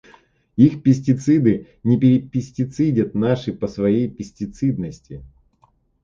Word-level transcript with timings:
Их 0.55 0.81
пестициды 0.81 1.67
не 1.83 1.99
перепистицидят 1.99 3.13
наши 3.13 3.53
по 3.53 3.67
своей 3.67 4.09
пестицидности. 4.09 5.21